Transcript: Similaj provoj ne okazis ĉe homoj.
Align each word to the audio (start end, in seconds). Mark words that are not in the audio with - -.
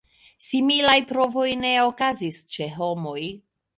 Similaj 0.45 0.95
provoj 1.11 1.45
ne 1.59 1.73
okazis 1.91 2.41
ĉe 2.55 2.71
homoj. 2.79 3.21